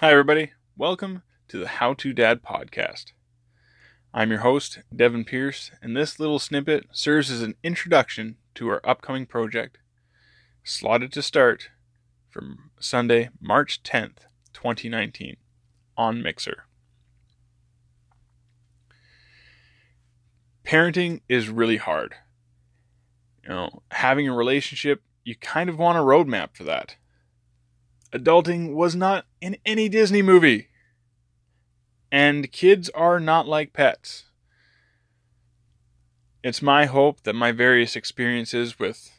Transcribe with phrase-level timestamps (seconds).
[0.00, 0.52] Hi, everybody.
[0.76, 3.12] Welcome to the How to Dad podcast.
[4.12, 8.82] I'm your host, Devin Pierce, and this little snippet serves as an introduction to our
[8.84, 9.78] upcoming project,
[10.62, 11.70] slotted to start
[12.28, 14.18] from Sunday, March 10th,
[14.52, 15.38] 2019,
[15.96, 16.64] on Mixer.
[20.62, 22.16] Parenting is really hard.
[23.42, 26.96] You know, having a relationship, you kind of want a roadmap for that
[28.12, 30.68] adulting was not in any Disney movie.
[32.10, 34.24] And kids are not like pets.
[36.42, 39.10] It's my hope that my various experiences with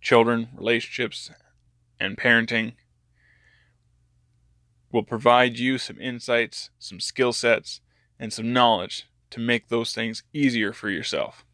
[0.00, 1.30] children, relationships,
[2.00, 2.72] and parenting
[4.90, 7.80] will provide you some insights, some skill sets,
[8.18, 11.44] and some knowledge to make those things easier for yourself.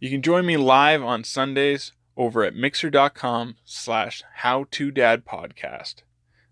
[0.00, 6.02] You can join me live on Sundays over at mixer.com slash how to dad podcast.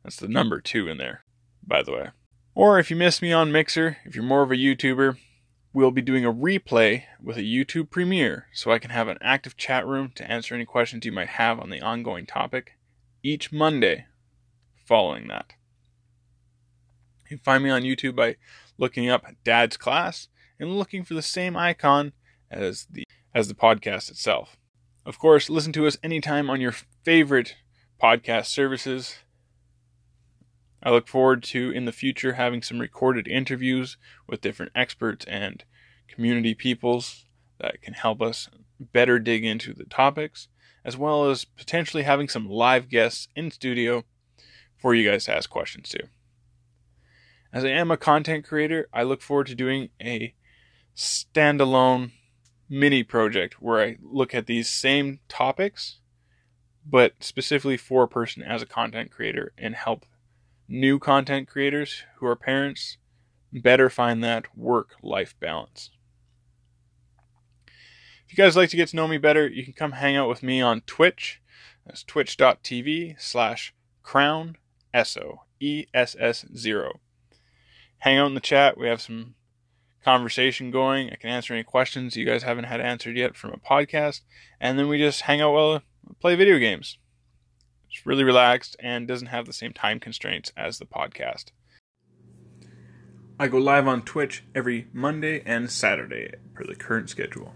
[0.02, 1.24] That's the number two in there,
[1.66, 2.08] by the way.
[2.54, 5.16] Or if you miss me on Mixer, if you're more of a YouTuber,
[5.72, 9.56] we'll be doing a replay with a YouTube premiere so I can have an active
[9.56, 12.72] chat room to answer any questions you might have on the ongoing topic
[13.22, 14.06] each Monday
[14.84, 15.52] following that.
[17.24, 18.36] You can find me on YouTube by
[18.78, 22.12] looking up Dad's Class and looking for the same icon
[22.50, 24.56] as the as the podcast itself.
[25.06, 27.56] Of course, listen to us anytime on your favorite
[28.02, 29.16] podcast services.
[30.82, 35.64] I look forward to in the future having some recorded interviews with different experts and
[36.06, 37.24] community peoples
[37.60, 38.48] that can help us
[38.78, 40.48] better dig into the topics,
[40.84, 44.04] as well as potentially having some live guests in studio
[44.78, 46.08] for you guys to ask questions to.
[47.52, 50.34] As I am a content creator, I look forward to doing a
[50.96, 52.12] standalone
[52.70, 55.98] mini project where I look at these same topics,
[56.86, 60.06] but specifically for a person as a content creator and help
[60.68, 62.96] new content creators who are parents
[63.52, 65.90] better find that work life balance.
[68.24, 70.28] If you guys like to get to know me better, you can come hang out
[70.28, 71.42] with me on Twitch.
[71.84, 74.56] That's twitch.tv slash crown
[74.94, 77.00] S-O, E-S-S 0.
[77.98, 78.78] Hang out in the chat.
[78.78, 79.34] We have some
[80.04, 81.10] conversation going.
[81.10, 84.20] I can answer any questions you guys haven't had answered yet from a podcast.
[84.60, 85.82] And then we just hang out while
[86.20, 86.98] play video games.
[87.88, 91.46] It's really relaxed and doesn't have the same time constraints as the podcast.
[93.38, 97.54] I go live on Twitch every Monday and Saturday per the current schedule.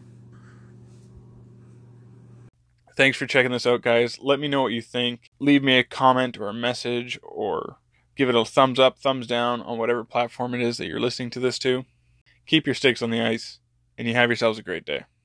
[2.96, 4.18] Thanks for checking this out, guys.
[4.20, 5.30] Let me know what you think.
[5.40, 7.78] Leave me a comment or a message or
[8.16, 11.30] give it a thumbs up, thumbs down on whatever platform it is that you're listening
[11.30, 11.84] to this to
[12.46, 13.60] keep your sticks on the ice,
[13.96, 15.04] and you have yourselves a great day.